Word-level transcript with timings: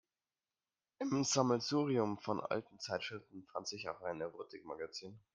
Im 0.97 1.23
Sammelsurium 1.23 2.17
von 2.17 2.39
alten 2.39 2.79
Zeitschriften 2.79 3.45
fand 3.53 3.67
sich 3.67 3.87
auch 3.87 4.01
ein 4.01 4.19
Erotikmagazin. 4.19 5.19